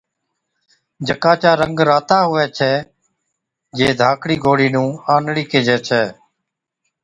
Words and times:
جڪا 1.07 1.33
چا 1.41 1.51
رنگ 1.61 1.77
راتا 1.89 2.17
هُوَي 2.27 2.45
ڇَي، 2.57 2.71
جي 3.77 3.89
ڌاڪڙِي 3.99 4.35
گوڙهِي 4.43 4.69
نُون 4.73 4.89
آنڙِي 5.13 5.43
ڪيهجَي 5.51 5.77
ڇَي۔ 5.87 6.03